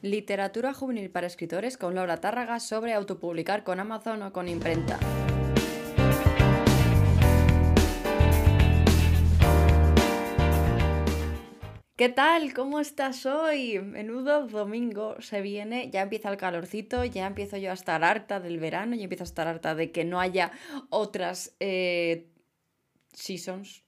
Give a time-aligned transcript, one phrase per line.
[0.00, 5.00] Literatura juvenil para escritores con Laura Tárraga sobre autopublicar con Amazon o con imprenta.
[11.96, 12.54] ¿Qué tal?
[12.54, 13.80] ¿Cómo estás hoy?
[13.80, 18.60] Menudo domingo se viene, ya empieza el calorcito, ya empiezo yo a estar harta del
[18.60, 20.52] verano, ya empiezo a estar harta de que no haya
[20.90, 22.28] otras eh,
[23.12, 23.82] seasons,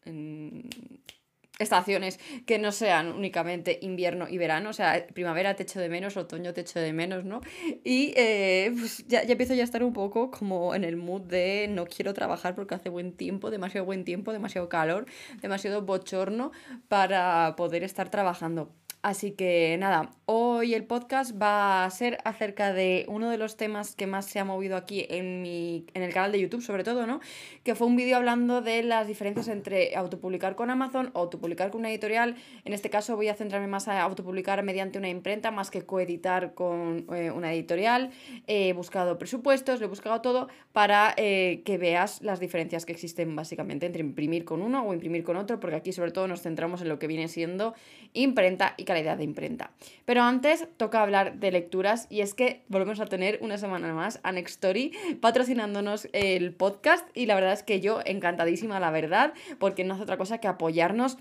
[1.61, 6.17] estaciones que no sean únicamente invierno y verano, o sea, primavera te echo de menos,
[6.17, 7.41] otoño te echo de menos, ¿no?
[7.85, 11.23] Y eh, pues ya, ya, empiezo ya a estar un poco como en el mood
[11.23, 15.07] de no quiero trabajar porque hace buen tiempo, demasiado buen tiempo, demasiado calor,
[15.41, 16.53] demasiado bochorno
[16.89, 18.73] para poder estar trabajando.
[19.03, 23.97] Así que nada, hoy el podcast va a ser acerca de uno de los temas
[23.97, 27.07] que más se ha movido aquí en, mi, en el canal de YouTube, sobre todo,
[27.07, 27.21] ¿no?
[27.65, 31.81] Que fue un vídeo hablando de las diferencias entre autopublicar con Amazon o autopublicar con
[31.81, 32.37] una editorial.
[32.67, 36.53] En este caso voy a centrarme más a autopublicar mediante una imprenta más que coeditar
[36.53, 38.11] con eh, una editorial.
[38.47, 43.35] He buscado presupuestos, lo he buscado todo para eh, que veas las diferencias que existen
[43.35, 46.83] básicamente entre imprimir con uno o imprimir con otro, porque aquí sobre todo nos centramos
[46.83, 47.73] en lo que viene siendo
[48.13, 49.71] imprenta y calidad de imprenta.
[50.05, 54.19] Pero antes toca hablar de lecturas y es que volvemos a tener una semana más
[54.25, 59.85] a Story patrocinándonos el podcast y la verdad es que yo encantadísima la verdad porque
[59.85, 61.19] no hace otra cosa que apoyarnos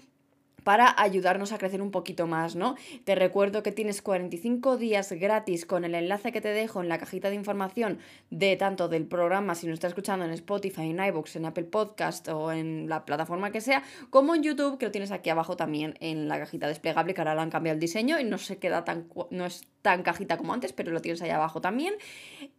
[0.70, 2.76] para ayudarnos a crecer un poquito más, ¿no?
[3.04, 7.00] Te recuerdo que tienes 45 días gratis con el enlace que te dejo en la
[7.00, 7.98] cajita de información
[8.30, 12.28] de tanto del programa, si nos estás escuchando en Spotify, en iVoox, en Apple Podcast
[12.28, 13.82] o en la plataforma que sea,
[14.12, 17.34] como en YouTube, que lo tienes aquí abajo también en la cajita desplegable, que ahora
[17.34, 20.54] le han cambiado el diseño y no se queda tan, no es tan cajita como
[20.54, 21.94] antes, pero lo tienes ahí abajo también.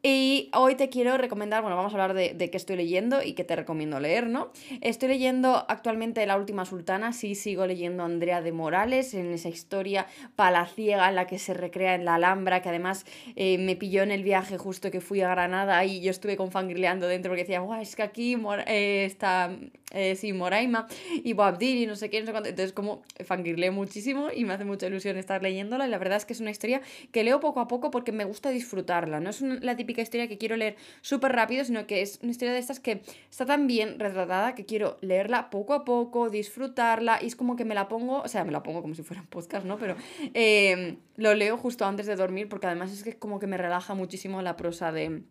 [0.02, 3.34] Y hoy te quiero recomendar, bueno, vamos a hablar de, de qué estoy leyendo y
[3.34, 4.50] qué te recomiendo leer, ¿no?
[4.80, 10.06] Estoy leyendo actualmente La Última Sultana, sí sigo leyendo Andrea de Morales en esa historia
[10.36, 13.04] palaciega en la que se recrea en la Alhambra, que además
[13.36, 16.50] eh, me pilló en el viaje justo que fui a Granada y yo estuve con
[16.50, 19.50] fangirleando dentro porque decía, guau, es que aquí eh, está,
[19.92, 20.86] eh, sí, Moraima
[21.24, 22.48] y Boabdil y no sé qué, no sé cuánto.
[22.48, 26.24] Entonces como fangirleé muchísimo y me hace mucha ilusión estar leyéndola y la verdad es
[26.24, 26.80] que es una historia
[27.12, 29.20] que leo poco a poco porque me gusta disfrutarla.
[29.20, 32.52] No es la típica historia que quiero leer súper rápido, sino que es una historia
[32.52, 37.26] de estas que está tan bien retratada que quiero leerla poco a poco, disfrutarla y
[37.26, 39.28] es como que me la pongo, o sea, me la pongo como si fuera un
[39.28, 39.78] podcast, ¿no?
[39.78, 39.96] Pero
[40.34, 43.94] eh, lo leo justo antes de dormir porque además es que como que me relaja
[43.94, 45.22] muchísimo la prosa de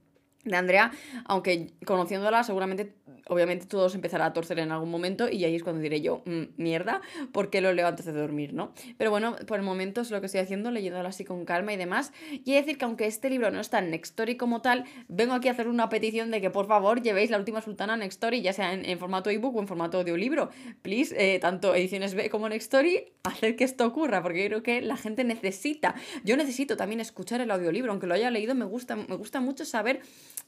[0.45, 0.91] de Andrea,
[1.25, 2.94] aunque conociéndola seguramente,
[3.29, 6.44] obviamente todos empezará a torcer en algún momento y ahí es cuando diré yo, mm,
[6.57, 7.01] mierda,
[7.31, 8.73] porque lo leo antes de dormir, ¿no?
[8.97, 11.78] Pero bueno, por el momento es lo que estoy haciendo, leyéndolo así con calma y
[11.78, 12.12] demás.
[12.31, 15.51] Y decir que aunque este libro no está en Nextory como tal, vengo aquí a
[15.51, 18.73] hacer una petición de que por favor llevéis la última sultana a Nextory, ya sea
[18.73, 20.50] en, formato ebook o en formato audiolibro.
[20.81, 24.97] Please, eh, tanto ediciones B como Nextory, hacer que esto ocurra, porque creo que la
[24.97, 25.95] gente necesita.
[26.23, 29.66] Yo necesito también escuchar el audiolibro, aunque lo haya leído, me gusta, me gusta mucho
[29.66, 30.01] saber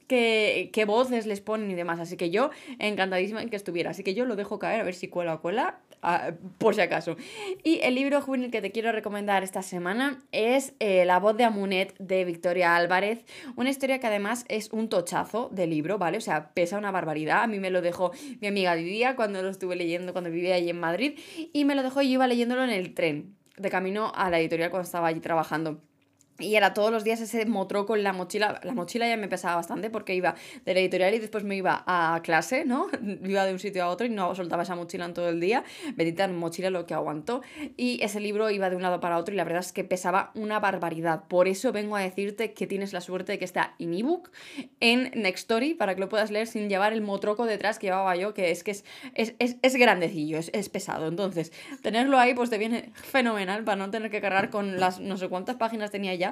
[0.08, 2.00] qué, voces les ponen y demás.
[2.00, 2.50] Así que yo
[2.80, 3.92] encantadísima en que estuviera.
[3.92, 5.80] Así que yo lo dejo caer a ver si cuela o cuela,
[6.58, 7.16] por si acaso.
[7.64, 11.44] Y el libro juvenil que te quiero recomendar esta semana es eh, La voz de
[11.44, 13.24] Amunet de Victoria Álvarez.
[13.56, 16.18] Una historia que además es un tochazo de libro, ¿vale?
[16.18, 17.44] O sea, pesa una barbaridad.
[17.44, 20.70] A mí me lo dejó mi amiga Didia cuando lo estuve leyendo cuando vivía allí
[20.70, 21.20] en Madrid.
[21.53, 24.72] Y me lo dejó y iba leyéndolo en el tren, de camino a la editorial
[24.72, 25.82] cuando estaba allí trabajando.
[26.41, 28.59] Y era todos los días ese motroco en la mochila.
[28.63, 30.35] La mochila ya me pesaba bastante porque iba
[30.66, 32.88] de la editorial y después me iba a clase, ¿no?
[33.24, 35.63] Iba de un sitio a otro y no soltaba esa mochila en todo el día.
[35.96, 37.41] Bendita mochila lo que aguantó.
[37.78, 40.31] Y ese libro iba de un lado para otro y la verdad es que pesaba
[40.35, 41.24] una barbaridad.
[41.28, 44.31] Por eso vengo a decirte que tienes la suerte de que está en ebook
[44.79, 48.34] en Nextory para que lo puedas leer sin llevar el motroco detrás que llevaba yo,
[48.34, 48.85] que es que es,
[49.16, 51.08] es, es, es grandecillo, es, es pesado.
[51.08, 55.18] Entonces, tenerlo ahí pues te viene fenomenal para no tener que cargar con las no
[55.18, 56.31] sé cuántas páginas tenía ya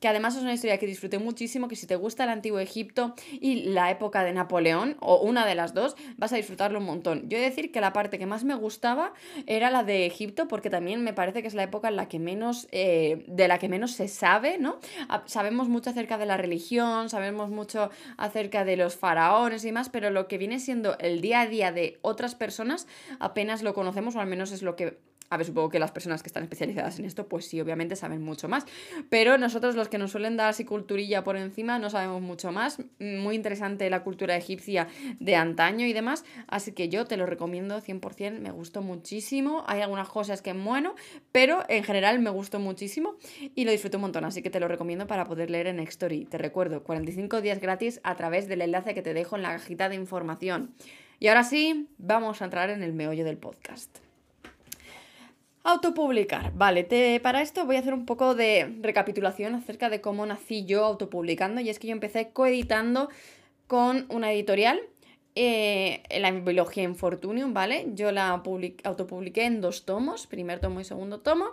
[0.00, 3.14] que además es una historia que disfruté muchísimo, que si te gusta el antiguo Egipto
[3.40, 7.28] y la época de Napoleón, o una de las dos, vas a disfrutarlo un montón.
[7.28, 9.12] Yo he de decir que la parte que más me gustaba
[9.46, 12.18] era la de Egipto, porque también me parece que es la época en la que
[12.18, 14.78] menos, eh, de la que menos se sabe, ¿no?
[15.26, 20.10] Sabemos mucho acerca de la religión, sabemos mucho acerca de los faraones y demás, pero
[20.10, 22.86] lo que viene siendo el día a día de otras personas
[23.18, 24.98] apenas lo conocemos, o al menos es lo que
[25.30, 28.20] a ver, supongo que las personas que están especializadas en esto, pues sí, obviamente saben
[28.20, 28.66] mucho más.
[29.10, 32.82] Pero nosotros los que nos suelen dar así culturilla por encima no sabemos mucho más.
[32.98, 34.88] Muy interesante la cultura egipcia
[35.20, 36.24] de antaño y demás.
[36.48, 39.62] Así que yo te lo recomiendo 100%, me gustó muchísimo.
[39.68, 40.96] Hay algunas cosas que bueno,
[41.30, 43.14] pero en general me gustó muchísimo
[43.54, 44.24] y lo disfruto un montón.
[44.24, 46.24] Así que te lo recomiendo para poder leer en Nextory.
[46.24, 49.88] Te recuerdo, 45 días gratis a través del enlace que te dejo en la cajita
[49.88, 50.74] de información.
[51.20, 54.09] Y ahora sí, vamos a entrar en el meollo del podcast.
[55.62, 56.52] Autopublicar.
[56.54, 60.64] Vale, te, para esto voy a hacer un poco de recapitulación acerca de cómo nací
[60.64, 61.60] yo autopublicando.
[61.60, 63.10] Y es que yo empecé coeditando
[63.66, 64.80] con una editorial
[65.36, 67.86] eh, la biología Infortunium, ¿vale?
[67.94, 71.46] Yo la autopubliqué en dos tomos, primer tomo y segundo tomo,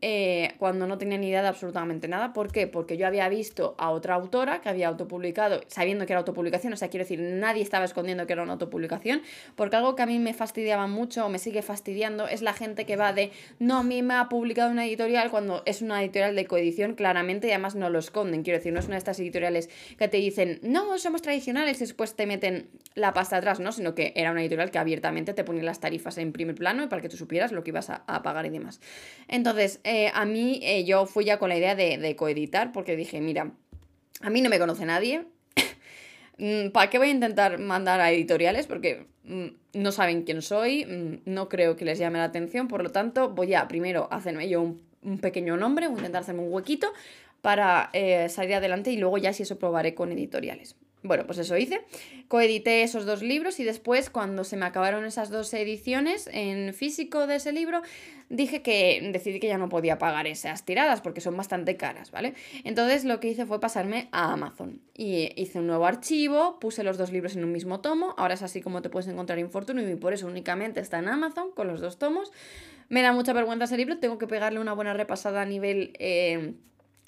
[0.00, 2.32] eh, cuando no tenía ni idea de absolutamente nada.
[2.32, 2.66] ¿Por qué?
[2.66, 6.76] Porque yo había visto a otra autora que había autopublicado, sabiendo que era autopublicación, o
[6.76, 9.22] sea, quiero decir, nadie estaba escondiendo que era una autopublicación,
[9.56, 12.86] porque algo que a mí me fastidiaba mucho o me sigue fastidiando es la gente
[12.86, 16.34] que va de, no, a mí me ha publicado una editorial cuando es una editorial
[16.34, 18.42] de coedición, claramente, y además no lo esconden.
[18.42, 21.80] Quiero decir, no es una de estas editoriales que te dicen, no, somos tradicionales, y
[21.80, 23.72] después te meten la pasta atrás, ¿no?
[23.72, 27.02] Sino que era una editorial que abiertamente te ponía las tarifas en primer plano para
[27.02, 28.80] que tú supieras lo que ibas a, pagar y demás.
[29.26, 33.20] Entonces, eh, a mí eh, yo fui ya con la idea de, coeditar porque dije,
[33.20, 33.50] mira,
[34.20, 35.24] a mí no me conoce nadie.
[36.40, 38.68] Mm, ¿Para qué voy a intentar mandar a editoriales?
[38.68, 42.80] Porque mm, no saben quién soy, mm, no creo que les llame la atención, por
[42.80, 46.52] lo tanto voy a primero hacerme yo un, pequeño nombre, voy a intentar hacerme un
[46.52, 46.92] huequito
[47.42, 50.76] para eh, salir adelante y luego ya si eso probaré con editoriales.
[51.02, 51.80] Bueno, pues eso hice.
[52.26, 57.28] Coedité esos dos libros y después, cuando se me acabaron esas dos ediciones en físico
[57.28, 57.82] de ese libro,
[58.30, 62.34] dije que decidí que ya no podía pagar esas tiradas porque son bastante caras, ¿vale?
[62.64, 66.98] Entonces lo que hice fue pasarme a Amazon y hice un nuevo archivo, puse los
[66.98, 69.94] dos libros en un mismo tomo, ahora es así como te puedes encontrar Infortunio y
[69.94, 72.32] por eso únicamente está en Amazon con los dos tomos.
[72.88, 76.54] Me da mucha vergüenza ese libro, tengo que pegarle una buena repasada a nivel eh,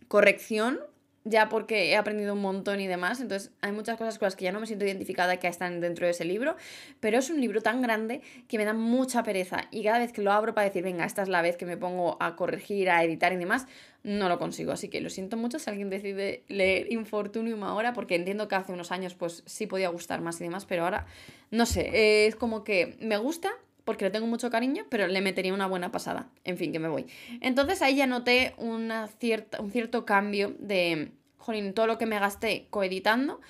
[0.08, 0.78] corrección
[1.24, 4.44] ya porque he aprendido un montón y demás, entonces hay muchas cosas con las que
[4.44, 6.56] ya no me siento identificada que están dentro de ese libro,
[6.98, 10.22] pero es un libro tan grande que me da mucha pereza y cada vez que
[10.22, 13.04] lo abro para decir, venga, esta es la vez que me pongo a corregir, a
[13.04, 13.66] editar y demás,
[14.02, 18.14] no lo consigo, así que lo siento mucho si alguien decide leer Infortunium ahora, porque
[18.14, 21.06] entiendo que hace unos años pues sí podía gustar más y demás, pero ahora
[21.50, 23.50] no sé, es como que me gusta,
[23.84, 26.28] porque le tengo mucho cariño, pero le metería una buena pasada.
[26.44, 27.06] En fin, que me voy.
[27.40, 32.18] Entonces ahí ya noté una cierta, un cierto cambio de, jolín, todo lo que me
[32.18, 33.40] gasté coeditando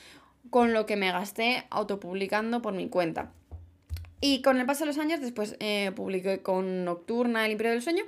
[0.48, 3.32] con lo que me gasté autopublicando por mi cuenta.
[4.22, 7.80] Y con el paso de los años, después eh, publiqué con Nocturna, El Imperio del
[7.80, 8.04] Sueño,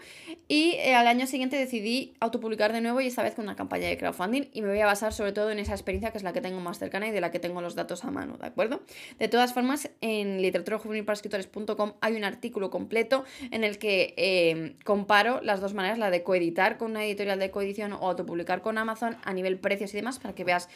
[0.47, 3.89] y eh, al año siguiente decidí autopublicar de nuevo y esta vez con una campaña
[3.89, 6.35] de crowdfunding y me voy a basar sobre todo en esa experiencia que es la
[6.35, 8.83] que tengo más cercana y de la que tengo los datos a mano, ¿de acuerdo?
[9.19, 15.63] De todas formas, en literaturajuvenilparaescritores.com hay un artículo completo en el que eh, comparo las
[15.63, 19.33] dos maneras, la de coeditar con una editorial de coedición o autopublicar con Amazon a
[19.33, 20.69] nivel precios y demás, para que veas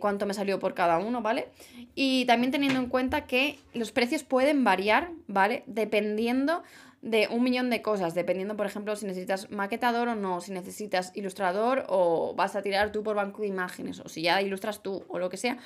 [0.00, 1.48] cuánto me salió por cada uno, ¿vale?
[1.94, 5.64] Y también teniendo en cuenta que los precios pueden variar, ¿vale?
[5.66, 6.62] Dependiendo
[7.02, 11.12] de un millón de cosas, dependiendo, por ejemplo, si necesitas maquetador o no, si necesitas
[11.14, 15.04] ilustrador o vas a tirar tú por banco de imágenes, o si ya ilustras tú
[15.08, 15.58] o lo que sea.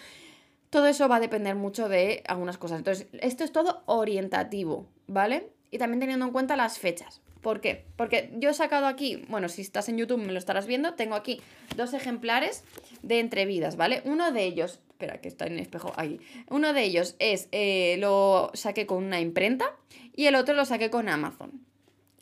[0.70, 2.78] Todo eso va a depender mucho de algunas cosas.
[2.78, 5.50] Entonces, esto es todo orientativo, ¿vale?
[5.70, 7.20] Y también teniendo en cuenta las fechas.
[7.42, 7.84] ¿Por qué?
[7.96, 11.16] Porque yo he sacado aquí, bueno, si estás en YouTube me lo estarás viendo, tengo
[11.16, 11.42] aquí
[11.76, 12.62] dos ejemplares
[13.02, 14.00] de entrevidas, ¿vale?
[14.04, 16.20] Uno de ellos espera, que está en el espejo ahí.
[16.48, 19.74] Uno de ellos es, eh, lo saqué con una imprenta
[20.14, 21.60] y el otro lo saqué con Amazon.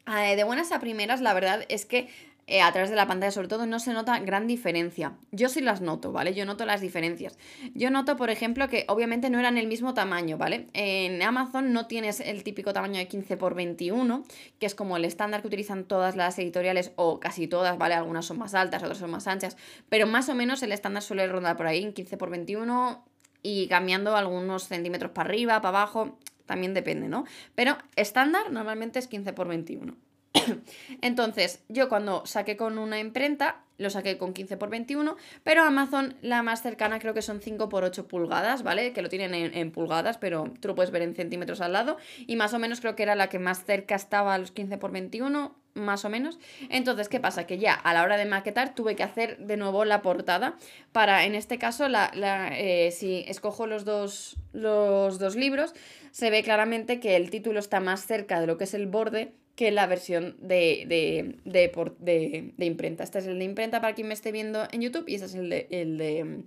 [0.06, 2.08] Eh, de buenas a primeras, la verdad es que
[2.50, 5.12] eh, a través de la pantalla sobre todo no se nota gran diferencia.
[5.30, 6.34] Yo sí las noto, ¿vale?
[6.34, 7.38] Yo noto las diferencias.
[7.74, 10.66] Yo noto, por ejemplo, que obviamente no eran el mismo tamaño, ¿vale?
[10.72, 14.24] En Amazon no tienes el típico tamaño de 15 x 21,
[14.58, 17.94] que es como el estándar que utilizan todas las editoriales o casi todas, ¿vale?
[17.94, 19.56] Algunas son más altas, otras son más anchas,
[19.88, 23.04] pero más o menos el estándar suele rondar por ahí en 15 x 21
[23.44, 27.26] y cambiando algunos centímetros para arriba, para abajo, también depende, ¿no?
[27.54, 30.09] Pero estándar normalmente es 15 x 21.
[31.02, 36.14] Entonces, yo cuando saqué con una imprenta, lo saqué con 15 x 21, pero Amazon
[36.20, 38.92] la más cercana creo que son 5 x 8 pulgadas, ¿vale?
[38.92, 41.96] Que lo tienen en, pulgadas, pero tú lo puedes ver en centímetros al lado.
[42.26, 44.74] Y más o menos creo que era la que más cerca estaba a los 15
[44.74, 46.38] x 21, más o menos.
[46.68, 47.46] Entonces, ¿qué pasa?
[47.46, 50.56] Que ya a la hora de maquetar tuve que hacer de nuevo la portada
[50.92, 52.10] para, en este caso, la,
[52.52, 55.74] eh, si escojo los dos, los dos libros,
[56.10, 59.32] se ve claramente que el título está más cerca de lo que es el borde
[59.60, 63.04] que la versión de, de, de, de, imprenta.
[63.04, 65.34] Este es el de imprenta para quien me esté viendo en YouTube y este es
[65.34, 66.44] el de, el de,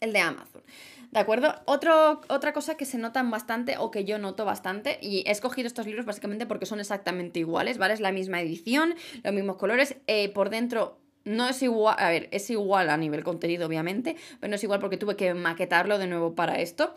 [0.00, 0.62] el de Amazon.
[1.10, 1.54] ¿De acuerdo?
[1.66, 5.66] Otro, otra cosa que se notan bastante o que yo noto bastante, y he escogido
[5.66, 7.92] estos libros básicamente porque son exactamente iguales, ¿vale?
[7.92, 9.96] Es la misma edición, los mismos colores.
[10.06, 14.48] Eh, por dentro no es igual, a ver, es igual a nivel contenido, obviamente, pero
[14.48, 16.94] no es igual porque tuve que maquetarlo de nuevo para esto.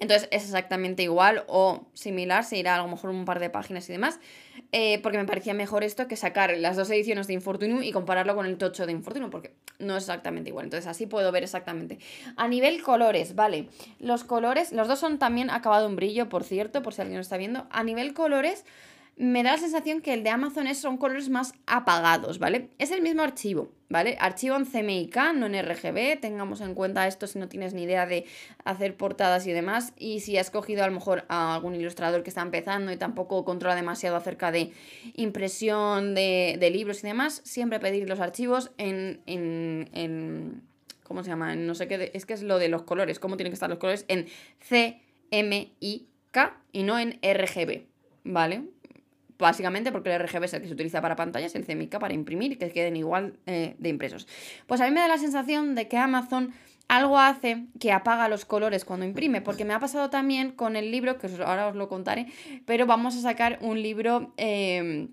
[0.00, 3.88] Entonces es exactamente igual o similar, se irá a lo mejor un par de páginas
[3.88, 4.18] y demás,
[4.72, 8.34] eh, porque me parecía mejor esto que sacar las dos ediciones de Infortunium y compararlo
[8.34, 10.64] con el tocho de Infortunium, porque no es exactamente igual.
[10.64, 11.98] Entonces así puedo ver exactamente.
[12.36, 16.82] A nivel colores, vale, los colores, los dos son también acabado en brillo, por cierto,
[16.82, 17.66] por si alguien lo está viendo.
[17.70, 18.64] A nivel colores
[19.20, 22.70] me da la sensación que el de Amazon es, son colores más apagados, ¿vale?
[22.78, 24.16] Es el mismo archivo, ¿vale?
[24.18, 28.06] Archivo en CMYK, no en RGB, tengamos en cuenta esto si no tienes ni idea
[28.06, 28.24] de
[28.64, 32.30] hacer portadas y demás, y si has cogido a lo mejor a algún ilustrador que
[32.30, 34.72] está empezando y tampoco controla demasiado acerca de
[35.16, 40.62] impresión de, libros y demás, siempre pedir los archivos en, en, en
[41.02, 41.54] ¿cómo se llama?
[41.56, 43.78] No sé qué, es que es lo de los colores, cómo tienen que estar los
[43.78, 44.28] colores en
[44.66, 46.08] CMYK
[46.72, 47.82] y no en RGB,
[48.24, 48.62] ¿vale?
[49.40, 52.52] Básicamente porque el RGB es el que se utiliza para pantallas, el CMYK para imprimir
[52.52, 54.28] y que queden igual eh, de impresos.
[54.66, 56.52] Pues a mí me da la sensación de que Amazon
[56.88, 60.90] algo hace que apaga los colores cuando imprime, porque me ha pasado también con el
[60.90, 62.26] libro, que ahora os lo contaré,
[62.66, 64.32] pero vamos a sacar un libro...
[64.36, 65.08] Em,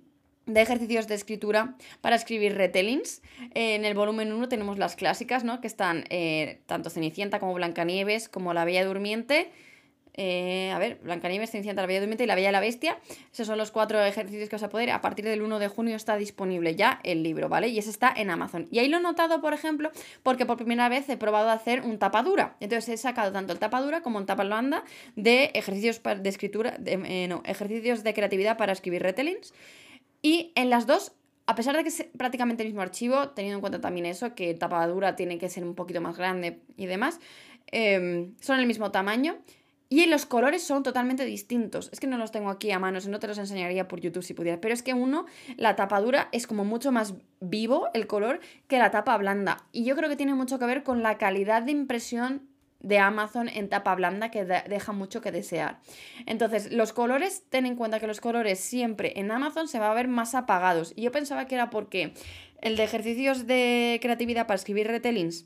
[0.47, 3.21] de ejercicios de escritura para escribir retellings.
[3.53, 5.59] En el volumen 1 tenemos las clásicas, ¿no?
[5.61, 9.51] Que están eh, tanto Cenicienta como Blancanieves, como La Bella Durmiente,
[10.17, 12.97] eh, a ver, Blancanieves, Cenicienta, la Bella Durmiente y la Bella y la Bestia.
[13.31, 14.89] Esos son los cuatro ejercicios que vas a poder.
[14.89, 17.67] A partir del 1 de junio está disponible ya el libro, ¿vale?
[17.67, 18.67] Y ese está en Amazon.
[18.71, 19.91] Y ahí lo he notado, por ejemplo,
[20.23, 22.57] porque por primera vez he probado a hacer un tapadura.
[22.59, 24.83] Entonces he sacado tanto el tapadura como un tapa blanda
[25.15, 29.53] de ejercicios de escritura, eh, no, ejercicios de creatividad para escribir retellings.
[30.23, 31.13] Y en las dos
[31.47, 34.53] a pesar de que es prácticamente el mismo archivo, teniendo en cuenta también eso, que
[34.53, 37.21] tapadura tiene que ser un poquito más grande y demás,
[37.67, 39.37] em, son el mismo tamaño.
[39.89, 41.89] Y los colores son totalmente distintos.
[41.93, 44.33] Es que no los tengo aquí a mano, no te los enseñaría por YouTube si
[44.33, 44.59] pudiera.
[44.59, 45.25] Pero es que uno,
[45.55, 49.63] la tapadura es como mucho más vivo el color que la tapa blanda.
[49.71, 52.41] Y yo creo que tiene mucho que ver con la calidad de impresión
[52.79, 55.79] de Amazon en tapa blanda que deja mucho que desear.
[56.25, 59.95] Entonces, los colores, ten en cuenta que los colores siempre en Amazon se va a
[59.95, 60.93] ver más apagados.
[60.95, 62.13] Y yo pensaba que era porque
[62.61, 65.45] el de ejercicios de creatividad para escribir retellings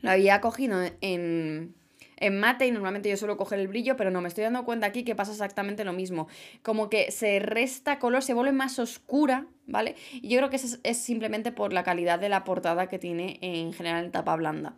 [0.00, 1.74] lo había cogido en
[2.16, 4.86] en mate y normalmente yo suelo coger el brillo, pero no, me estoy dando cuenta
[4.86, 6.28] aquí que pasa exactamente lo mismo.
[6.62, 9.96] Como que se resta color, se vuelve más oscura, ¿vale?
[10.12, 13.38] Y yo creo que es, es simplemente por la calidad de la portada que tiene
[13.40, 14.74] en general en tapa blanda.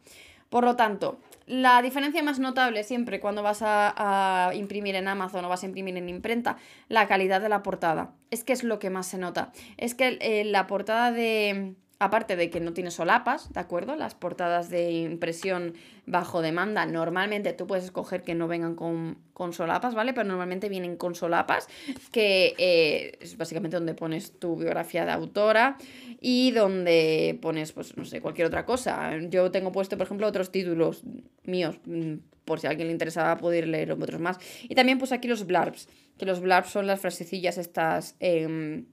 [0.49, 5.49] Por lo tanto, la diferencia más notable siempre cuando vas a, imprimir en Amazon o
[5.49, 6.57] vas a imprimir en imprenta,
[6.89, 8.13] la calidad de la portada.
[8.31, 9.53] Es que es lo que más se nota.
[9.77, 13.97] Es que eh, la portada de, Aparte de que no tiene solapas, ¿de acuerdo?
[13.97, 15.73] Las portadas de impresión
[16.05, 20.13] bajo demanda, normalmente tú puedes escoger que no vengan con, solapas, ¿vale?
[20.13, 21.69] Pero normalmente vienen con solapas,
[22.13, 25.79] que eh, es básicamente donde pones tu biografía de autora
[26.21, 29.17] y donde pones, pues, no sé, cualquier otra cosa.
[29.31, 31.03] Yo tengo puesto, por ejemplo, otros títulos
[31.45, 34.39] míos, mm, por si a alguien le interesaba poder leer otros más.
[34.65, 35.89] Y también puse aquí los blurbs,
[36.19, 38.17] que los blurbs son las frasecillas estas...
[38.21, 38.85] Eh,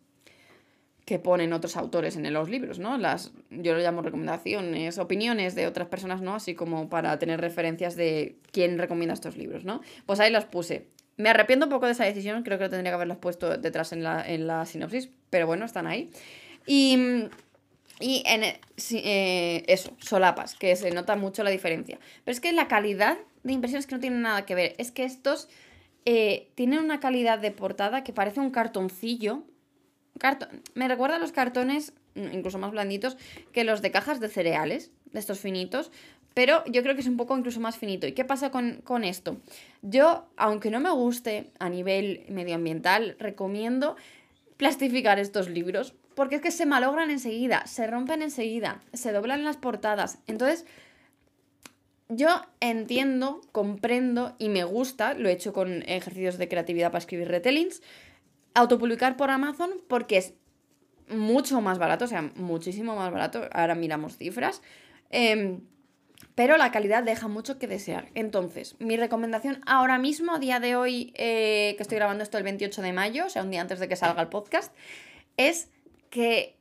[1.06, 2.98] que ponen otros autores en los libros, ¿no?
[2.98, 6.36] Las, yo lo llamo recomendaciones, opiniones de otras personas, ¿no?
[6.36, 9.82] Así como para tener referencias de quién recomienda estos libros, ¿no?
[10.06, 10.88] Pues ahí las puse.
[11.18, 13.92] Me arrepiento un poco de esa decisión, creo que lo tendría que haberlas puesto detrás
[13.92, 16.10] en la, en la sinopsis, pero bueno, están ahí.
[16.66, 16.98] Y,
[18.00, 22.00] y en eh, eso, solapas, que se nota mucho la diferencia.
[22.24, 24.76] Pero es que la calidad de impresiones que no tienen nada que ver.
[24.78, 25.50] Es que estos
[26.06, 29.44] eh, tienen una calidad de portada que parece un cartoncillo
[30.74, 33.18] me recuerda a los cartones, mm, incluso más blanditos,
[33.52, 35.92] que los de cajas de cereales, de estos finitos,
[36.34, 38.08] pero yo creo que es un poco incluso más finito.
[38.08, 39.38] ¿Y qué pasa con, con, esto?
[39.82, 43.96] Yo, aunque no me guste a nivel medioambiental, recomiendo
[44.58, 49.58] plastificar estos libros, porque es que se malogran enseguida, se rompen enseguida, se doblan las
[49.58, 50.20] portadas.
[50.28, 50.66] Entonces,
[52.10, 57.28] yo entiendo, comprendo y me gusta, lo he hecho con ejercicios de creatividad para escribir
[57.28, 57.82] retellings,
[58.54, 60.34] autopublicar por Amazon porque es
[61.10, 63.48] mucho más barato, o sea, muchísimo más barato.
[63.52, 64.62] Ahora miramos cifras.
[65.10, 65.62] Em,
[66.36, 68.10] pero la calidad deja mucho que desear.
[68.16, 72.82] Entonces, mi recomendación ahora mismo, día de hoy, eh, que estoy grabando esto el 28
[72.82, 74.74] de mayo, o sea, un día antes de que salga el podcast,
[75.38, 75.70] es
[76.10, 76.58] que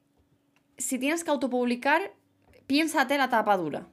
[0.77, 2.13] si tienes que autopublicar,
[2.67, 3.87] piénsate la tapa dura.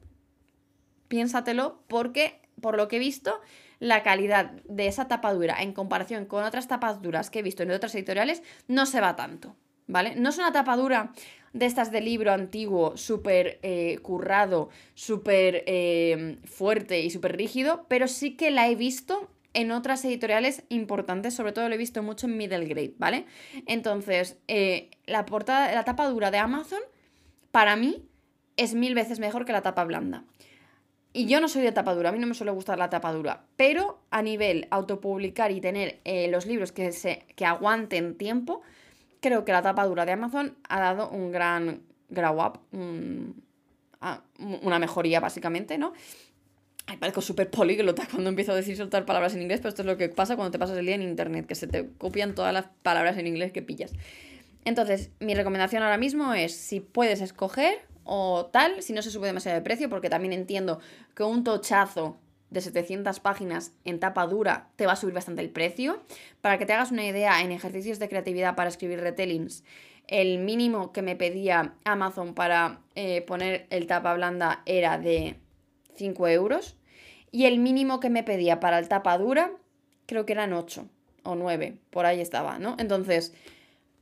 [1.07, 3.39] Piénsatelo porque, por lo que he visto,
[3.79, 7.71] la calidad de esa tapadura en comparación con otras tapas duras que he visto en
[7.71, 9.55] otras editoriales no se va tanto,
[9.87, 10.15] ¿vale?
[10.15, 11.13] No es una tapadura
[11.53, 18.07] de estas de libro antiguo, súper eh, currado, súper eh, fuerte y súper rígido, pero
[18.07, 22.27] sí que la he visto en otras editoriales importantes, sobre todo lo he visto mucho
[22.27, 23.25] en middle grade, ¿vale?
[23.65, 26.81] Entonces, eh, la portada, la tapa dura de Amazon,
[27.51, 28.05] para mí,
[28.57, 30.23] es mil veces mejor que la tapa blanda.
[31.11, 33.99] Y yo no soy de tapadura, a mí no me suele gustar la tapadura, pero
[34.11, 38.61] a nivel autopublicar y tener eh, los libros que, se, que aguanten tiempo,
[39.19, 45.77] creo que la tapadura de Amazon ha dado un gran grow up, una mejoría básicamente,
[45.77, 45.93] ¿no?
[46.85, 49.87] Ay, parezco súper políglota cuando empiezo a decir soltar palabras en inglés, pero esto es
[49.87, 52.53] lo que pasa cuando te pasas el día en internet, que se te copian todas
[52.53, 53.91] las palabras en inglés que pillas.
[54.65, 57.79] Entonces, mi recomendación ahora mismo es, si puedes escoger
[58.11, 60.79] o tal, si no se sube demasiado de precio, porque también entiendo
[61.13, 62.17] que un tochazo
[62.49, 66.01] de 700 páginas en tapa dura te va a subir bastante el precio.
[66.41, 69.63] Para que te hagas una idea, en ejercicios de creatividad para escribir retellings,
[70.07, 75.35] el mínimo que me pedía Amazon para eh, poner el tapa blanda era de
[75.93, 76.77] 5 euros.
[77.31, 79.51] Y el mínimo que me pedía para el tapa dura,
[80.07, 80.87] creo que eran 8
[81.21, 82.75] o 9, por ahí estaba, ¿no?
[82.79, 83.35] Entonces,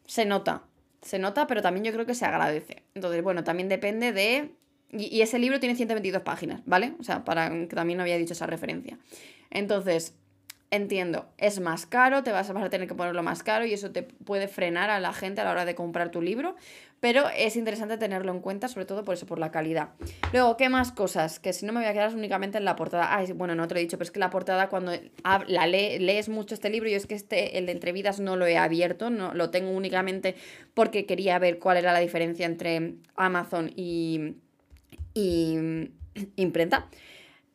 [0.05, 0.63] se nota,
[1.01, 2.83] se nota, pero también yo creo que se agradece.
[2.93, 4.51] Entonces, bueno, también depende de...
[4.91, 6.93] Y, ese libro tiene 122 páginas, ¿vale?
[6.99, 8.97] O sea, para que también no había dicho esa referencia.
[9.49, 10.15] Entonces,
[10.69, 14.03] entiendo, es más caro, te vas a, tener que ponerlo más caro y eso te
[14.03, 16.55] puede frenar a la gente a la hora de comprar tu libro,
[16.99, 19.89] pero es interesante tenerlo en cuenta, sobre todo por eso, por la calidad.
[20.33, 21.39] Luego, ¿qué más cosas?
[21.39, 23.15] Que si no me voy a quedar únicamente en la portada.
[23.15, 24.91] Ah, bueno, no te lo he dicho, pero es que la portada cuando
[25.47, 28.57] la lees mucho este libro, yo es que este, el de entrevidas no lo he
[28.57, 30.35] abierto, no, lo tengo únicamente
[30.73, 34.35] porque quería ver cuál era la diferencia entre Amazon y,
[35.13, 35.57] y
[36.35, 36.89] imprenta.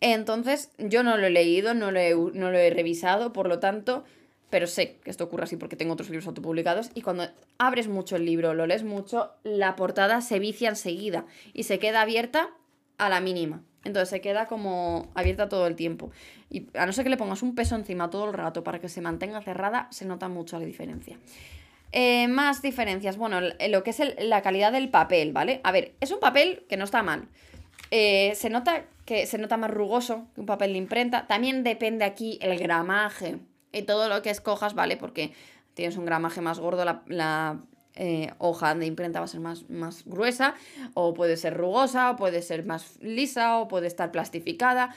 [0.03, 3.61] Entonces, yo no lo he leído, no lo he, no lo he revisado, por lo
[3.61, 4.03] tanto,
[4.51, 8.17] pero sé que esto ocurre así porque tengo otros libros autopublicados y cuando abres mucho
[8.17, 12.51] el libro, lo lees mucho, la portada se vicia enseguida y se queda abierta
[12.99, 13.63] a la mínima.
[13.85, 16.11] Entonces se queda como abierta todo el tiempo.
[16.51, 18.89] Y a no ser que le pongas un peso encima todo el rato para que
[18.89, 21.17] se mantenga cerrada, se nota mucho la diferencia.
[21.93, 23.17] Eh, más diferencias.
[23.17, 25.61] Bueno, lo que es la calidad del papel, ¿vale?
[25.63, 27.29] A ver, es un papel que no está mal.
[27.93, 31.27] Eh, se nota que se nota más rugoso que un papel de imprenta.
[31.27, 33.39] También depende aquí el gramaje
[33.73, 34.97] y todo lo que escojas, ¿vale?
[34.97, 35.33] Porque
[35.75, 37.61] tienes un gramaje más gordo, la,
[37.95, 40.55] eh, hoja de imprenta va a ser más, más gruesa,
[40.95, 44.95] o puede ser rugosa, o puede ser más lisa, o puede estar plastificada.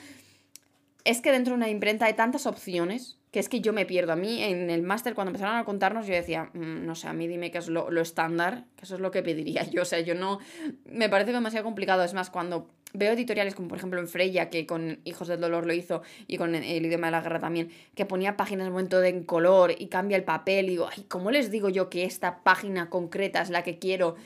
[1.04, 4.12] Es que dentro de una imprenta hay tantas opciones que es que yo me pierdo.
[4.12, 7.12] A mí en el máster cuando empezaron a contarnos yo decía, mm, no sé, a
[7.12, 9.82] mí dime qué es lo, lo, estándar, que eso es lo que pediría yo.
[9.82, 10.38] O sea, yo no,
[10.86, 12.02] me parece demasiado complicado.
[12.02, 15.66] Es más, cuando veo editoriales como por ejemplo en Freya, que con Hijos del Dolor
[15.66, 19.02] lo hizo, y con el idioma de la guerra también, que ponía páginas en momento
[19.02, 22.42] en color y cambia el papel, y digo, ay, ¿cómo les digo yo que esta
[22.42, 24.16] página concreta es la que quiero?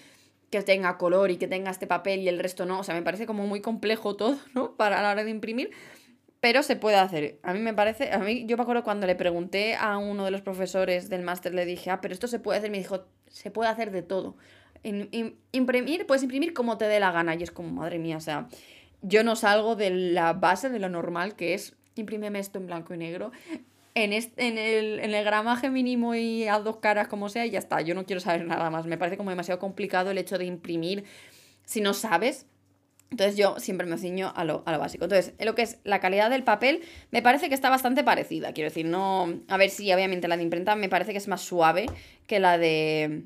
[0.50, 2.80] que tenga color y que tenga este papel y el resto no.
[2.80, 4.74] O sea, me parece como muy complejo todo, ¿no?
[4.76, 5.70] Para la hora de imprimir.
[6.40, 7.38] Pero se puede hacer.
[7.42, 10.30] A mí me parece, a mí yo me acuerdo cuando le pregunté a uno de
[10.30, 12.70] los profesores del máster, le dije, ah, pero esto se puede hacer.
[12.70, 14.36] Me dijo, se puede hacer de todo
[14.82, 17.34] imprimir, puedes imprimir como te dé la gana.
[17.34, 18.48] Y es como, madre mía, o sea,
[19.02, 22.94] yo no salgo de la base de lo normal que es imprímeme esto en blanco
[22.94, 23.30] y negro.
[23.94, 27.58] En, en, el, en el gramaje mínimo y a dos caras como sea y ya
[27.58, 27.80] está.
[27.80, 28.86] Yo no quiero saber nada más.
[28.86, 31.04] Me parece como demasiado complicado el hecho de imprimir
[31.64, 32.46] si no sabes.
[33.10, 35.04] Entonces yo siempre me ciño a lo, a lo básico.
[35.04, 38.52] Entonces, en lo que es la calidad del papel, me parece que está bastante parecida.
[38.52, 39.40] Quiero decir, no...
[39.48, 41.86] A ver si obviamente la de imprenta me parece que es más suave
[42.28, 43.24] que la de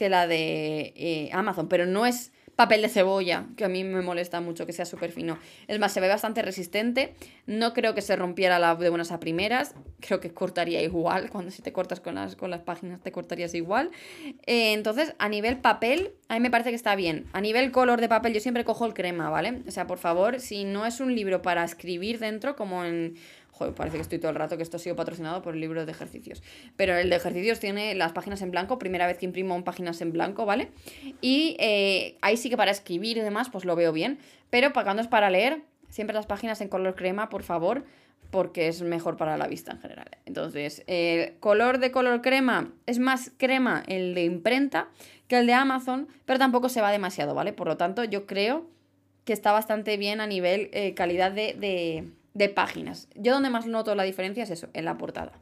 [0.00, 4.00] que la de eh, Amazon, pero no es papel de cebolla, que a mí me
[4.00, 5.38] molesta mucho que sea súper fino.
[5.68, 7.14] Es más, se ve bastante resistente.
[7.46, 9.74] No creo que se rompiera la de buenas a primeras.
[10.00, 11.28] Creo que cortaría igual.
[11.32, 13.90] Cuando si te cortas con las, con las páginas, te cortarías igual.
[14.46, 17.26] Eh, entonces, a nivel papel, a mí me parece que está bien.
[17.34, 19.62] A nivel color de papel, yo siempre cojo el crema, ¿vale?
[19.68, 23.16] O sea, por favor, si no es un libro para escribir dentro, como en
[23.76, 25.92] parece que estoy todo el rato que esto ha sido patrocinado por el libro de
[25.92, 26.42] ejercicios.
[26.76, 30.12] Pero el de ejercicios tiene las páginas en blanco, primera vez que imprimo páginas en
[30.12, 30.70] blanco, ¿vale?
[31.20, 34.18] Y eh, ahí sí que para escribir y demás, pues lo veo bien.
[34.50, 37.84] Pero cuando es para leer, siempre las páginas en color crema, por favor,
[38.30, 40.08] porque es mejor para la vista en general.
[40.24, 44.88] Entonces, el color de color crema es más crema el de imprenta
[45.28, 47.52] que el de Amazon, pero tampoco se va demasiado, ¿vale?
[47.52, 48.66] Por lo tanto, yo creo
[49.24, 52.10] que está bastante bien a nivel eh, calidad de
[52.48, 53.08] páginas.
[53.14, 55.32] Yo donde más noto la diferencia es eso, en la portada.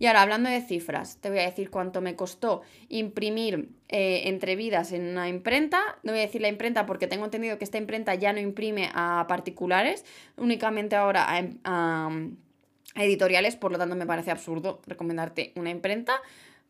[0.00, 4.92] Y ahora, hablando de cifras, te voy a decir cuánto me costó imprimir eh, entrevidas
[4.92, 5.82] en una imprenta.
[6.02, 8.90] No voy a decir la imprenta porque tengo entendido que esta imprenta ya no imprime
[8.94, 10.06] a particulares,
[10.38, 11.26] únicamente ahora
[11.64, 12.10] a,
[12.94, 16.14] editoriales, por lo tanto me parece absurdo recomendarte una imprenta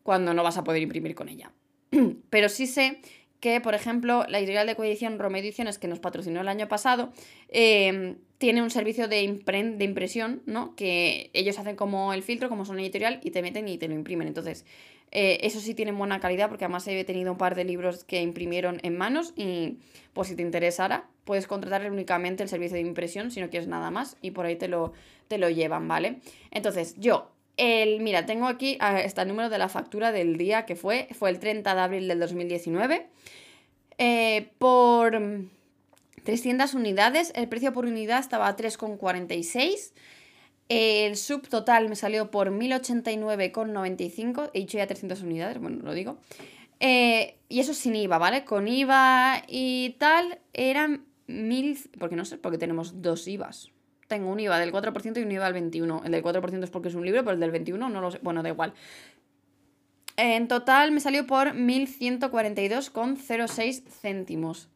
[0.03, 1.51] cuando no vas a poder imprimir con ella.
[2.29, 2.99] Pero sí sé
[3.41, 7.11] que, por ejemplo, la editorial de coedición Rome Ediciones, que nos patrocinó el año pasado,
[7.49, 9.41] eh, tiene un servicio de,
[9.77, 10.75] de impresión, ¿no?
[10.75, 13.95] Que ellos hacen como el filtro, como son editorial, y te meten y te lo
[13.95, 14.27] imprimen.
[14.27, 14.65] Entonces,
[15.11, 18.21] eh, eso sí tiene buena calidad, porque además he tenido un par de libros que
[18.21, 19.79] imprimieron en manos y
[20.13, 23.91] pues si te interesara, puedes contratar únicamente el servicio de impresión si no quieres nada
[23.91, 24.93] más y por ahí te lo,
[25.27, 26.19] te lo llevan, ¿vale?
[26.51, 30.75] Entonces, yo, el, mira, tengo aquí está el número de la factura del día que
[30.75, 33.07] fue, fue el 30 de abril del 2019.
[33.97, 35.21] Eh, por
[36.23, 39.91] 300 unidades, el precio por unidad estaba a 3,46.
[40.69, 44.51] El subtotal me salió por 1089,95.
[44.53, 46.17] He dicho ya 300 unidades, bueno, lo digo.
[46.79, 48.45] Eh, y eso sin IVA, ¿vale?
[48.45, 51.91] Con IVA y tal eran 1000.
[51.99, 53.70] Porque no sé, porque tenemos dos IVAs.
[54.11, 56.01] Tengo un IVA del 4% y un IVA del 21%.
[56.03, 58.19] El del 4% es porque es un libro, pero el del 21% no lo sé.
[58.21, 58.73] Bueno, da igual.
[60.17, 64.67] En total me salió por 1142,06 céntimos.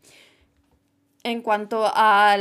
[1.23, 2.37] En cuanto a,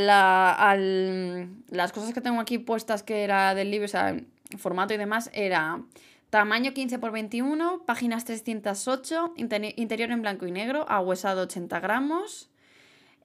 [0.77, 4.17] las cosas que tengo aquí puestas que era del libro, o sea,
[4.57, 5.83] formato y demás, era
[6.31, 12.51] tamaño 15 x 21, páginas 308, interior en blanco y negro, ahuesado 80 gramos.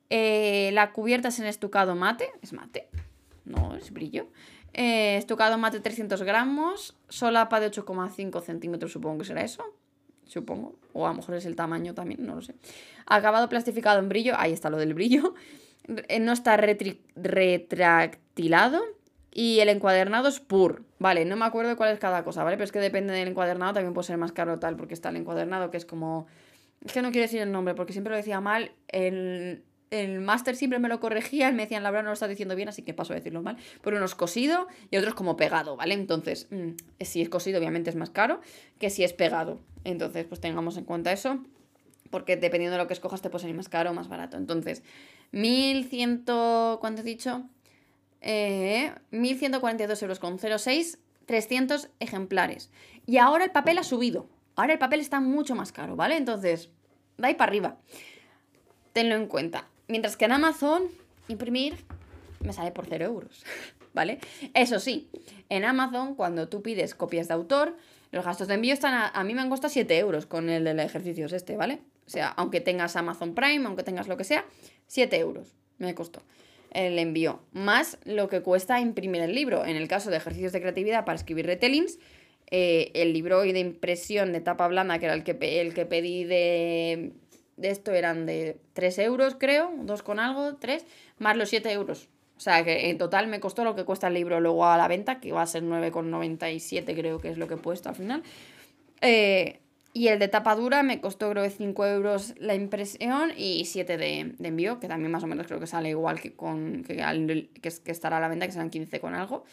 [0.09, 2.89] Eh, la cubierta es en estucado mate, es mate,
[3.49, 4.27] no es brillo.
[4.73, 9.65] Eh, estucado mate 300 gramos, solapa de 8,5 centímetros, supongo que será eso
[10.29, 10.75] supongo.
[10.93, 12.55] O a lo mejor es el tamaño también, no lo sé.
[13.05, 15.33] Acabado plastificado en brillo, ahí está lo del brillo.
[16.07, 18.79] Eh, no está retractilado.
[19.31, 20.83] Y el encuadernado es pur.
[20.99, 22.57] Vale, no me acuerdo cuál es cada cosa, ¿vale?
[22.57, 25.15] Pero es que depende del encuadernado, también puede ser más caro tal, porque está el
[25.15, 26.27] encuadernado que es como.
[26.85, 28.71] Es que no quiero decir el nombre, porque siempre lo decía mal.
[28.87, 32.29] El, el máster siempre me lo corregía, y me decían, la verdad no lo estás
[32.29, 33.57] diciendo bien, así que paso a decirlo mal.
[33.81, 35.93] Pero uno es cosido y otro es como pegado, ¿vale?
[35.93, 36.71] Entonces, mm,
[37.01, 38.41] si es cosido, obviamente es más caro
[38.77, 39.59] que si es pegado.
[39.83, 41.43] Entonces, pues tengamos en cuenta eso,
[42.09, 44.37] porque dependiendo de lo que escojas, te puede salir más caro o más barato.
[44.37, 44.83] Entonces,
[45.31, 46.23] 1100,
[46.79, 47.43] ¿cuánto he dicho?
[48.21, 52.71] Eh, 1142 euros con 06, 300 ejemplares.
[53.05, 54.27] Y ahora el papel ha subido.
[54.55, 56.17] Ahora el papel está mucho más caro, ¿vale?
[56.17, 56.69] Entonces,
[57.17, 57.77] de ahí para arriba.
[58.93, 59.68] Tenlo en cuenta.
[59.89, 60.83] Mientras que en Amazon,
[61.27, 61.75] imprimir
[62.39, 63.43] me sale por 0 euros,
[63.93, 64.19] ¿vale?
[64.53, 65.09] Eso sí,
[65.49, 67.75] en Amazon, cuando tú pides copias de autor,
[68.11, 70.63] los gastos de envío están a, a mí me han costado 7 euros con el
[70.63, 71.81] del ejercicio este, ¿vale?
[72.07, 74.45] O sea, aunque tengas Amazon Prime, aunque tengas lo que sea,
[74.87, 76.21] 7 euros me costó
[76.71, 79.65] el envío, más lo que cuesta imprimir el libro.
[79.65, 81.99] En el caso de ejercicios de creatividad para escribir retellings,
[82.51, 86.23] eh, el libro de impresión de tapa blanda, que era el que, el que pedí
[86.23, 87.13] de
[87.59, 90.85] de esto eran de 3 euros, creo, 2 con algo, 3,
[91.19, 92.07] más los 7 euros.
[92.37, 94.87] O sea, que en total me costó lo que cuesta el libro luego a la
[94.87, 98.23] venta, que va a ser 9,97 creo que es lo que he puesto al final.
[99.01, 99.59] Eh,
[99.91, 103.97] y el de tapa dura me costó creo que 5 euros la impresión y 7
[103.97, 106.95] de, envío, que también más o menos creo que sale igual que con que,
[107.61, 109.43] que, que estará a la venta, que serán 15 con algo,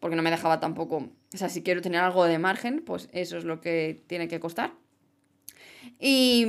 [0.00, 3.38] porque no me dejaba tampoco, o sea, si quiero tener algo de margen, pues eso
[3.38, 4.72] es lo que tiene que costar.
[5.98, 6.46] Y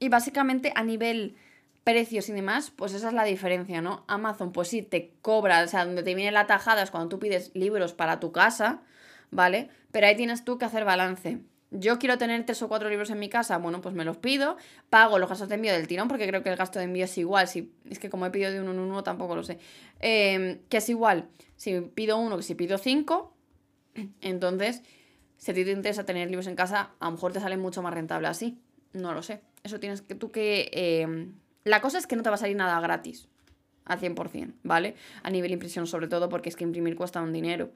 [0.00, 1.36] y básicamente a nivel
[1.84, 4.04] precios y demás, pues esa es la diferencia, ¿no?
[4.08, 7.18] Amazon, pues sí, te cobra, o sea, donde te viene la tajada es cuando tú
[7.18, 8.82] pides libros para tu casa,
[9.30, 9.70] ¿vale?
[9.92, 11.38] Pero ahí tienes tú que hacer balance.
[11.70, 14.56] Yo quiero tener tres o cuatro libros en mi casa, bueno, pues me los pido,
[14.88, 17.16] pago los gastos de envío del tirón, porque creo que el gasto de envío es
[17.16, 19.58] igual, si, es que como he pedido de uno en uno tampoco lo sé,
[20.00, 23.36] em, que es igual, si pido uno que si pido cinco,
[24.20, 24.82] entonces,
[25.36, 27.82] si a ti te interesa tener libros en casa, a lo mejor te sale mucho
[27.82, 28.58] más rentable así,
[28.92, 29.40] no lo sé.
[29.62, 30.70] Eso tienes que tú que...
[30.72, 33.28] Em, la cosa es que no te va a salir nada gratis.
[33.84, 34.94] Al 100%, ¿vale?
[35.22, 37.70] A nivel impresión sobre todo porque es que imprimir cuesta un dinero.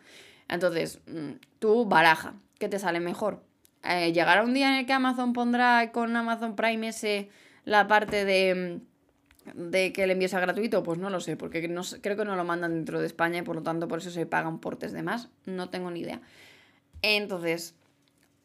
[0.48, 2.34] Entonces, mm, tú baraja.
[2.58, 3.42] ¿Qué te sale mejor?
[3.82, 7.28] Eh, ¿Llegará un día en el que Amazon pondrá con Amazon Prime ese
[7.64, 8.80] la parte de,
[9.54, 10.82] de que el envío sea gratuito?
[10.82, 13.42] Pues no lo sé, porque no, creo que no lo mandan dentro de España y
[13.42, 15.28] por lo tanto por eso se pagan portes de más.
[15.46, 16.20] No tengo ni idea.
[17.02, 17.74] Entonces,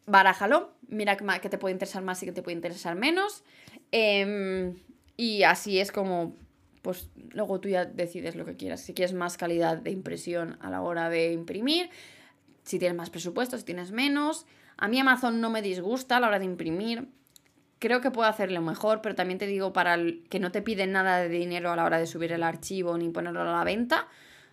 [0.10, 3.43] barájalo, mira que te puede interesar más y que te puede interesar menos.
[3.91, 4.76] Em,
[5.15, 6.36] y así es como,
[6.82, 8.82] pues luego tú ya decides lo que quieras.
[8.82, 11.89] Si quieres más calidad de impresión a la hora de imprimir,
[12.63, 14.45] si tienes más presupuesto, si tienes menos.
[14.78, 17.10] A mí Amazon no me disgusta a la hora de imprimir.
[17.80, 19.98] Creo que puedo hacerlo mejor, pero también te digo para
[20.30, 23.10] que no te piden nada de dinero a la hora de subir el archivo ni
[23.10, 24.08] ponerlo a la venta.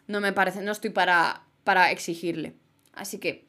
[0.06, 2.54] No me parece, no estoy para, para exigirle.
[2.92, 3.46] Así que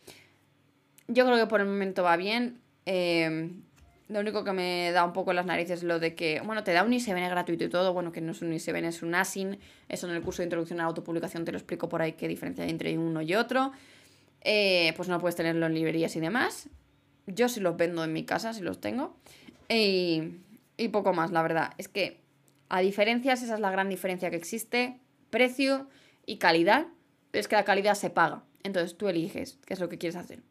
[1.08, 2.60] yo creo que por el momento va bien.
[2.86, 3.62] Em,
[4.08, 6.72] lo único que me da un poco las narices es lo de que, bueno, te
[6.72, 9.60] da un ISBN gratuito y todo, bueno, que no es un ISBN, es un ASIN.
[9.90, 12.28] Eso en el curso de introducción a la autopublicación te lo explico por ahí qué
[12.28, 13.72] diferencia hay entre uno y otro.
[14.42, 16.70] Eh, pues no puedes tenerlo en librerías y demás.
[17.26, 19.18] Yo sí los vendo en mi casa, sí los tengo.
[19.70, 21.74] Y poco más, la verdad.
[21.78, 22.22] Es que,
[22.70, 25.00] a diferencias, esa es la gran diferencia que existe.
[25.30, 25.88] Precio
[26.26, 26.88] y calidad.
[27.34, 28.44] es que la calidad se paga.
[28.64, 30.42] Entonces tú eliges qué es lo que quieres hacer.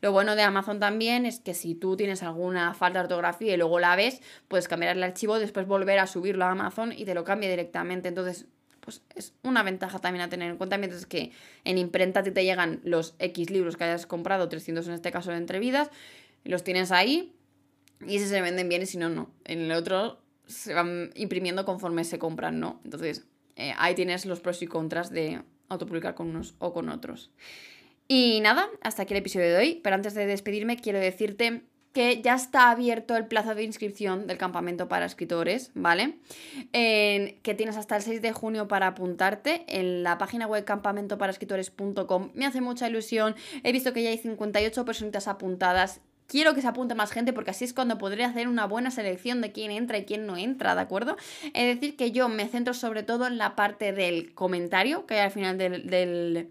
[0.00, 3.56] Lo bueno de Amazon también es que si tú tienes alguna falta de ortografía y
[3.56, 7.14] luego la ves, puedes cambiar el archivo, después volver a subirlo a Amazon y te
[7.14, 8.08] lo cambia directamente.
[8.08, 8.46] Entonces,
[8.80, 11.32] pues es una ventaja también a tener en cuenta, mientras que
[11.64, 15.36] en imprenta te llegan los X libros que hayas comprado, 300 en este caso de
[15.36, 15.90] entrevidas,
[16.44, 17.34] los tienes ahí
[18.06, 19.30] y si se venden bien y si no, no.
[19.44, 22.80] En el otro se van imprimiendo conforme se compran, ¿no?
[22.84, 27.30] Entonces, eh, ahí tienes los pros y contras de autopublicar con unos o con otros.
[28.10, 32.22] Y nada, hasta aquí el episodio de hoy, pero antes de despedirme quiero decirte que
[32.22, 36.16] ya está abierto el plazo de inscripción del campamento para escritores, ¿vale?
[36.72, 42.30] que tienes hasta el 6 de junio para apuntarte en la página web campamentoparaescritores.com.
[42.34, 43.34] Me hace mucha ilusión.
[43.62, 46.00] He visto que ya hay 58 personitas apuntadas.
[46.28, 49.42] Quiero que se apunte más gente porque así es cuando podré hacer una buena selección
[49.42, 51.16] de quién entra y quién no entra, ¿de acuerdo?
[51.52, 55.20] Es decir, que yo me centro sobre todo en la parte del comentario que hay
[55.20, 56.50] al final del del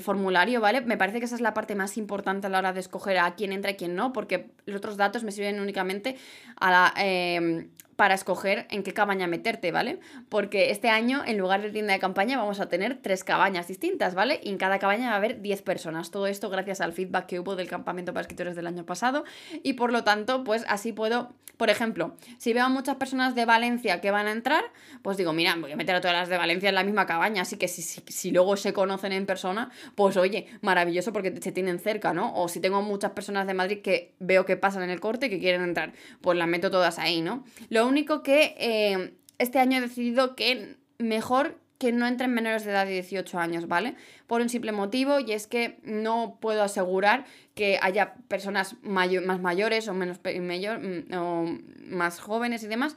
[0.00, 0.80] formulario, ¿vale?
[0.80, 3.34] Me parece que esa es la parte más importante a la hora de escoger a
[3.34, 6.16] quién entra y quién no, porque los otros datos me sirven únicamente
[6.56, 7.68] a la, em,
[8.00, 10.00] para escoger en qué cabaña meterte, ¿vale?
[10.30, 14.14] Porque este año, en lugar de tienda de campaña, vamos a tener tres cabañas distintas,
[14.14, 14.40] ¿vale?
[14.42, 16.10] Y en cada cabaña va a haber 10 personas.
[16.10, 19.24] Todo esto gracias al feedback que hubo del campamento para escritores del año pasado.
[19.62, 23.44] Y por lo tanto, pues así puedo, por ejemplo, si veo a muchas personas de
[23.44, 24.64] Valencia que van a entrar,
[25.02, 27.42] pues digo, mira, voy a meter a todas las de Valencia en la misma cabaña.
[27.42, 31.78] Así que si, si, luego se conocen en persona, pues oye, maravilloso porque se tienen
[31.78, 32.32] cerca, ¿no?
[32.34, 35.28] O si tengo muchas personas de Madrid que veo que pasan en el corte y
[35.28, 37.44] que quieren entrar, pues las meto todas ahí, ¿no?
[37.90, 42.84] Único que eh, este año he decidido que mejor que no entren menores de edad
[42.84, 43.94] de 18 años, ¿vale?
[44.26, 47.24] Por un simple motivo y es que no puedo asegurar
[47.54, 52.96] que haya personas más mayores o menos mayor, mm, o más jóvenes y demás,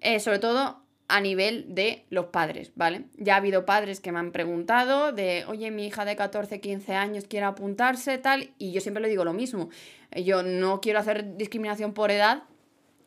[0.00, 3.04] eh, sobre todo a nivel de los padres, ¿vale?
[3.18, 6.94] Ya ha habido padres que me han preguntado de, oye, mi hija de 14, 15
[6.94, 9.68] años quiere apuntarse, tal, y yo siempre le digo lo mismo.
[10.24, 12.44] Yo no quiero hacer discriminación por edad,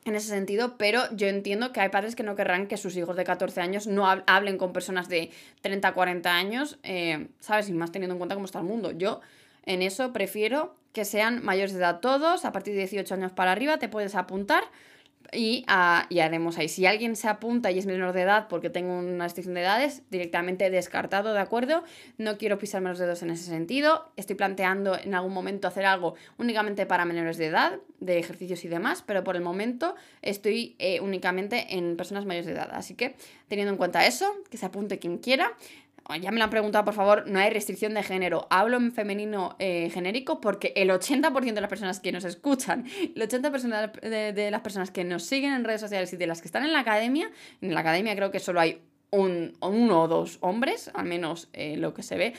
[0.06, 3.18] en ese sentido, pero yo entiendo que hay padres que no querrán que sus hijos
[3.18, 7.70] de 14 años no hablen con personas de 30, 40 años, eh, ¿sabes?
[7.70, 8.92] Y más teniendo en cuenta cómo está el mundo.
[8.92, 9.22] Yo
[9.66, 13.52] en eso prefiero que sean mayores de edad todos, a partir de 18 años para
[13.52, 14.64] arriba te puedes apuntar
[15.68, 16.68] Ah, y, haremos ahí.
[16.68, 20.04] Si alguien se apunta y es menor de edad porque tengo una restricción de edades,
[20.10, 21.84] directamente descartado, ¿de acuerdo?
[22.18, 24.12] No quiero pisarme los dedos en ese sentido.
[24.16, 28.68] Estoy planteando en algún momento hacer algo únicamente para menores de edad, de ejercicios y
[28.68, 32.70] demás, pero por el momento estoy eh, únicamente en personas mayores de edad.
[32.72, 33.16] Así que
[33.48, 35.54] teniendo en cuenta eso, que se apunte quien quiera
[36.22, 38.48] ya me lo han preguntado, por favor, no hay restricción de género.
[38.52, 43.22] Hablo en femenino eh, genérico porque el 80% de las personas que nos escuchan, el
[43.28, 44.00] 80%
[44.34, 46.74] de, las personas que nos siguen en redes sociales y de las que están en
[46.74, 51.06] la academia, en la academia creo que solo hay un, uno o dos hombres, al
[51.06, 52.34] menos eh, lo que se ve.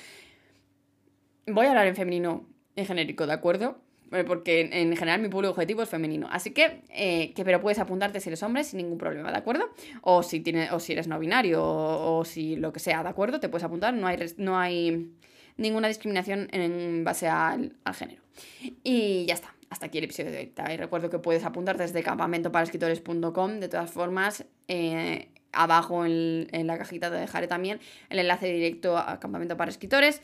[1.49, 3.81] Voy a hablar en femenino en genérico, ¿de acuerdo?
[4.13, 6.29] Eh, porque en general mi público objetivo es femenino.
[6.31, 9.69] Así que, eh, que pero puedes apuntarte si eres hombre sin ningún problema, ¿de acuerdo?
[10.03, 13.41] O si, tiene, o si eres no binario o, si lo que sea, ¿de acuerdo?
[13.41, 15.13] Te puedes apuntar, no hay, no hay
[15.57, 18.23] ninguna discriminación en base al, género.
[18.85, 19.53] Y ya está.
[19.69, 20.77] Hasta aquí el episodio de hoy.
[20.77, 23.59] Recuerdo que puedes apuntarte desde campamentoparaescritores.com.
[23.59, 28.97] De todas formas, eh, abajo en, en, la cajita te dejaré también el enlace directo
[28.97, 30.23] a Campamento para Escritores.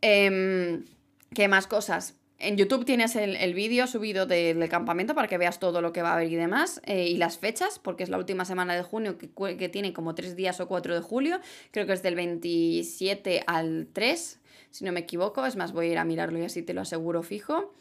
[0.00, 0.84] Em,
[1.32, 2.19] ¿Qué más cosas?
[2.42, 6.12] En YouTube tienes el, vídeo subido del campamento para que veas todo lo que va
[6.12, 9.18] a haber y demás, eh, y las fechas, porque es la última semana de junio
[9.18, 11.38] que, que, tiene como tres días o cuatro de julio,
[11.70, 15.92] creo que es del 27 al 3, si no me equivoco, es más, voy a
[15.92, 17.74] ir a mirarlo y así te lo aseguro fijo.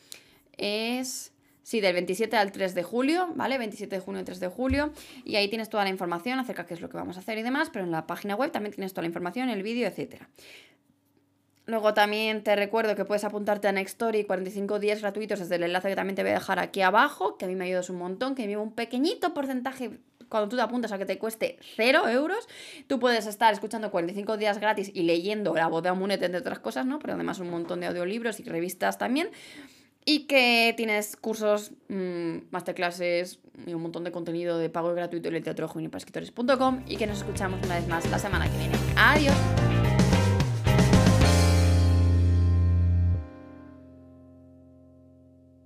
[0.58, 1.32] Es...
[1.62, 3.60] Sí, del 27 al 3 de julio, ¿vale?
[3.60, 4.92] 27 de junio al 3 de julio.
[5.24, 7.38] Y ahí tienes toda la información acerca de qué es lo que vamos a hacer
[7.38, 10.28] y demás, pero en la página web también tienes toda la información, el vídeo, etcétera.
[11.70, 15.90] Luego también te recuerdo que puedes apuntarte a Nextory 45 días gratuitos desde el enlace
[15.90, 18.34] que también te voy a dejar aquí abajo, que a mí me ayudas un montón,
[18.34, 22.48] que me un pequeñito porcentaje cuando tú te apuntas a que te cueste 0 euros,
[22.88, 26.60] tú puedes estar escuchando 45 días gratis y leyendo La voz de Amunet, entre otras
[26.60, 27.00] cosas, ¿no?
[27.00, 29.30] Pero además un montón de audiolibros y revistas también.
[30.06, 35.36] Y que tienes cursos, mmm, masterclasses y un montón de contenido de pago gratuito en
[35.36, 35.70] el teatro
[36.88, 38.76] y que nos escuchamos una vez más la semana que viene.
[38.96, 39.79] Adiós.